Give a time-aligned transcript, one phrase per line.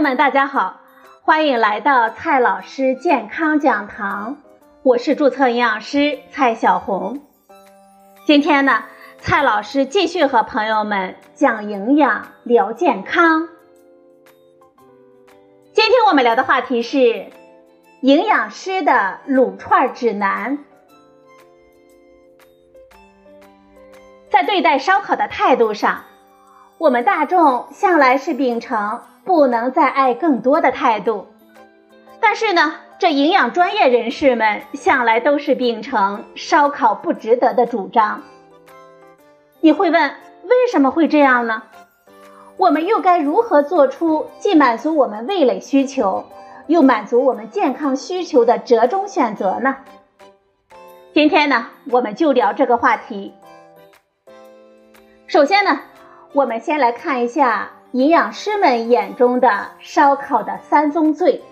[0.00, 0.80] 友们，大家好，
[1.20, 4.38] 欢迎来到蔡老师健康讲堂，
[4.82, 7.20] 我是注册营养师蔡小红。
[8.24, 8.84] 今天呢，
[9.18, 13.46] 蔡老师继续和朋友们讲营养、聊健康。
[15.74, 17.26] 今天我们聊的话题是
[18.00, 20.60] 营养师的卤串指南。
[24.30, 26.04] 在对待烧烤的态度上，
[26.78, 31.28] 我们大众向来是秉承不能再爱更多的态度，
[32.18, 38.22] 但是呢，这营养专业人士们向来都是秉承烧烤不值得的主张。
[39.60, 40.10] 你会问，
[40.42, 41.62] 为什么会这样呢？
[42.56, 46.24] 我们又该如何做出既满足我们味蕾需求，
[46.66, 49.76] 又满足我们健康需求的折中选择呢？
[51.14, 53.32] 今天呢，我们就聊这个话题。
[55.28, 55.78] 首先呢，
[56.32, 61.42] 我们先来看一下营养师们眼中的烧烤的三宗罪。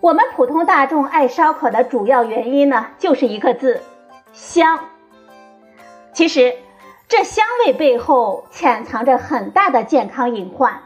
[0.00, 3.80] 我们普通大众爱烧烤的主要原因呢，就是一个字：
[4.32, 4.80] 香。
[6.12, 6.56] 其实，
[7.06, 10.82] 这香味背后潜藏着很大的健康隐患。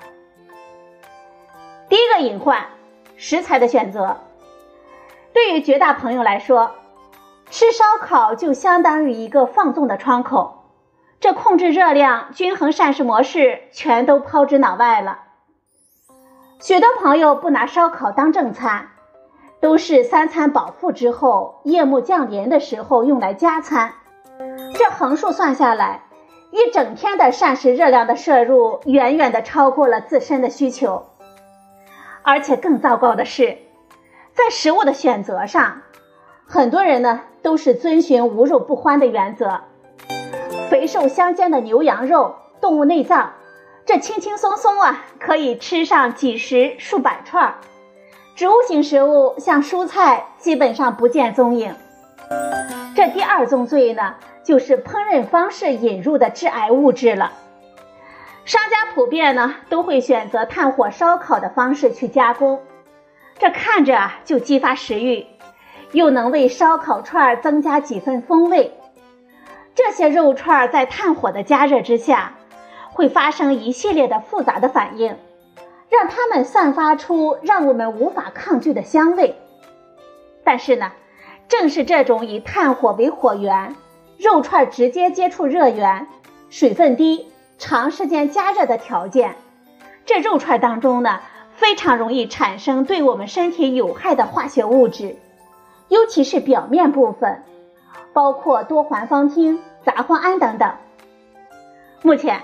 [1.88, 2.66] 第一个隐患，
[3.16, 4.18] 食材的选择。
[5.32, 6.72] 对于绝大朋友来说，
[7.48, 10.63] 吃烧烤就相当于一个放纵的窗口。
[11.20, 15.20] 这控制热量、均衡膳食模式全都抛之脑外了。
[16.60, 18.88] 许多朋友不拿烧烤当正餐，
[19.60, 23.92] 都是三餐饱腹之后，夜幕降临的时候用来加餐。
[24.74, 26.02] 这横竖算下来，
[26.50, 31.06] 一整天的膳食热量的摄入远远的超过了自身的需求。
[32.22, 33.58] 而且更糟糕的是，
[34.32, 35.82] 在食物的选择上，
[36.46, 39.60] 很多人呢都是遵循无肉不欢的原则。
[40.75, 43.34] 肥瘦相间的牛羊肉、动物内脏，
[43.86, 47.54] 这轻轻松松啊，可以吃上几十、数百串。
[48.34, 51.76] 植物性食物像蔬菜，基本上不见踪影。
[52.97, 57.31] 这第二宗罪呢，就是烹饪方式引入的致癌物质了。
[58.44, 62.60] 商家普遍呢都会选择炭火烧烤的方式去加工，
[63.38, 65.25] 这看着啊就激发食欲，
[65.93, 68.77] 又能为烧烤串增加几分风味。
[69.74, 72.34] 这些肉串在炭火的加热之下，
[72.92, 75.16] 会发生一系列的复杂的反应，
[75.88, 79.34] 让它们散发出让我们无法抗拒的香味。
[80.44, 80.92] 但是呢，
[81.48, 83.74] 正是这种以炭火为火源，
[84.16, 86.06] 肉串直接接触热源，
[86.50, 87.26] 水分低，
[87.58, 89.34] 长时间加热的条件，
[90.06, 91.20] 这肉串当中呢，
[91.56, 95.16] 非常容易产生对我们身体有害的化学物质，
[95.88, 97.42] 尤其是表面部分。
[98.12, 100.72] 包括多环芳烃、杂环胺等等。
[102.03, 102.43] 目前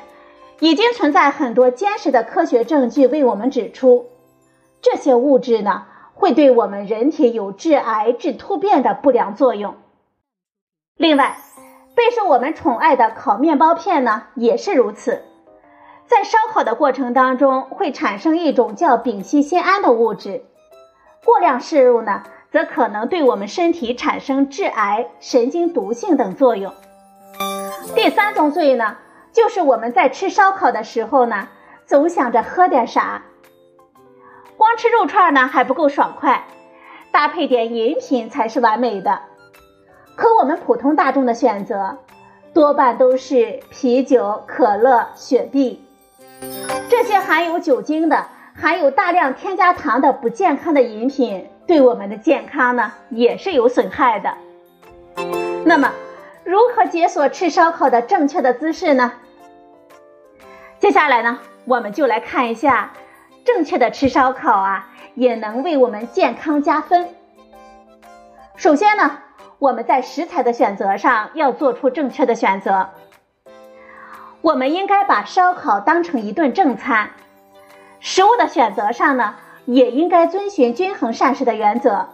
[0.58, 4.06] 已经存在很多坚实的科学证据为我们指出，
[4.80, 9.76] 这些物质呢会对我们人体有致癌、致突变的不良作用。
[10.96, 11.36] 另外，
[11.94, 15.22] 备受我们宠爱的烤面包片呢也是如此，
[16.06, 20.44] 在烧烤的过程当中会产生一种叫丙烯酰胺的物质，
[21.24, 22.22] 过量摄入呢。
[22.50, 26.72] 则可能对我们身体产生致癌、神经毒性等作用。
[27.94, 28.96] 第三宗罪呢，
[29.32, 31.48] 就是我们在吃烧烤的时候呢，
[31.86, 33.22] 总想着喝点啥。
[34.56, 36.44] 光吃肉串呢还不够爽快，
[37.12, 39.20] 搭配点饮品才是完美的。
[40.16, 41.98] 可我们普通大众的选择，
[42.52, 45.82] 多半都是啤酒、可乐、雪碧
[46.90, 51.48] 这些含有酒精的、含有大量添加糖的不健康的饮品。
[51.70, 54.34] 对我们的健康呢也是有损害的。
[55.64, 55.88] 那么，
[56.42, 59.12] 如何解锁吃烧烤的正确的姿势呢？
[60.80, 62.90] 接下来呢，我们就来看一下
[63.44, 67.14] 正确的吃烧烤啊，也能为我们健康加分。
[68.56, 69.18] 首先呢，
[69.60, 72.88] 我们在食材的选择上要做出正确的选择。
[74.40, 77.10] 我们应该把烧烤当成一顿正餐，
[78.00, 79.36] 食物的选择上呢。
[79.72, 82.06] 也应该遵循均衡膳食的原则，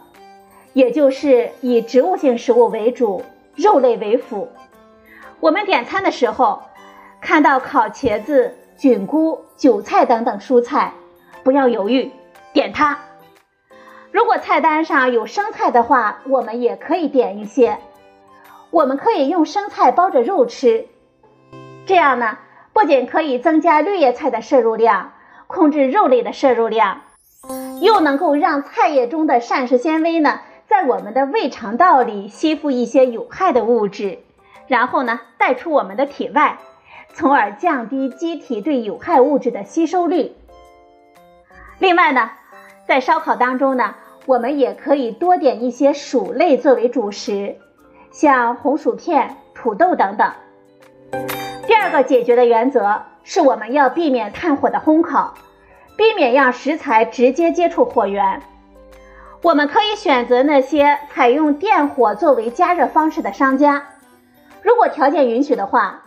[0.73, 3.23] 也就是以植物性食物为主，
[3.55, 4.47] 肉类为辅。
[5.39, 6.61] 我们点餐的时候，
[7.19, 10.93] 看到烤茄子、菌菇、韭菜等等蔬菜，
[11.43, 12.11] 不要犹豫，
[12.53, 12.99] 点它。
[14.11, 17.79] 如果菜单上有生菜的话，我们也可以点一些。
[18.69, 20.85] 我们可以用生菜包着肉吃，
[21.87, 22.37] 这样呢，
[22.71, 25.13] 不仅可以增加绿叶菜的摄入量，
[25.47, 27.01] 控制肉类的摄入量。
[27.81, 34.19] 又能够让菜叶中的膳食纤维呢，在我们的胃肠道里吸附一些有害的物质，
[34.67, 36.57] 然后呢带出我们的体外，
[37.13, 40.33] 从而降低机体对有害物质的吸收率。
[41.79, 42.31] 另外呢，
[42.87, 43.95] 在烧烤当中呢，
[44.25, 47.55] 我们也可以多点一些薯类作为主食，
[48.11, 50.31] 像红薯片、土豆等等。
[51.67, 55.35] 第二个解决的原则是我们要避免炭火的烘烤，
[55.97, 58.41] 避免让食材直接接触火源。
[59.41, 63.83] 我们可以选择那些采用电火作为加热方式的商家。
[64.61, 66.03] 如果条件允许的话，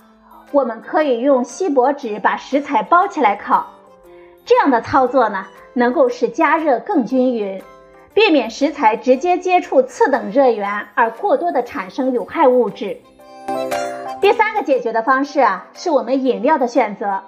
[0.53, 3.67] 我们可以用锡箔纸把食材包起来烤。
[4.45, 7.63] 这样的操作呢，能够使加热更均匀，
[8.13, 13.01] 避免食材直接接触次等热源而过多的产生有害物质。
[14.21, 17.23] 第三个解决的方式啊，是我们饮料的选择。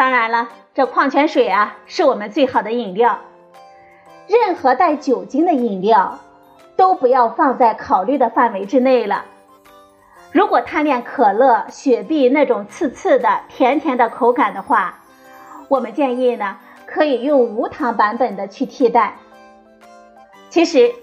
[0.00, 3.18] 当然了，这矿泉水啊，是我们最好的饮料。
[4.26, 6.20] 任何带酒精的饮料，
[6.74, 9.26] 都不要放在考虑的范围之内了。
[10.32, 15.00] 如果贪恋可乐、雪碧那种刺刺的、甜甜的口感的话，
[15.68, 16.56] 我们建议呢，
[16.86, 19.18] 可以用无糖版本的去替代。
[20.48, 20.94] 其实，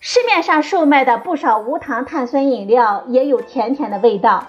[0.00, 4.46] 市面上售卖的不少无糖碳酸饮料也有甜甜的味道，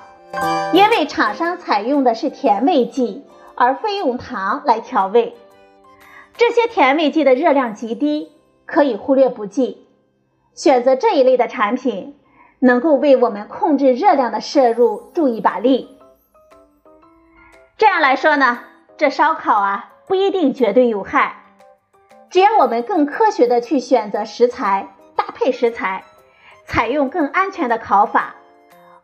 [0.71, 3.25] 因为厂商采用的是甜味剂，
[3.59, 5.35] 而非用糖来调味。
[6.37, 8.31] 这些甜味剂的热量极低，
[8.65, 9.85] 可以忽略不计。
[10.55, 12.17] 选择这一类的产品，
[12.59, 15.97] 能够为我们控制热量的摄入助一把力。
[17.77, 18.59] 这样来说呢，
[18.95, 21.43] 这烧烤啊不一定绝对有害，
[22.29, 26.05] 只要我们更科学的去选择食材、搭配食材，
[26.65, 28.35] 采用更安全的烤法，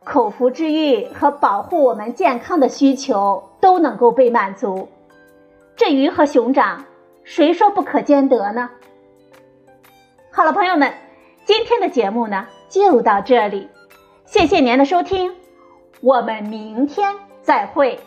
[0.06, 4.90] 口服治愈和保护我们健康的需求都能够被满足。
[5.76, 6.86] 这鱼和熊掌。
[7.24, 8.70] 谁说不可兼得呢？
[10.32, 10.94] 好了，朋友们，
[11.44, 13.68] 今天的节目呢就到这里，
[14.26, 15.34] 谢谢您的收听，
[16.02, 18.00] 我们明天再会。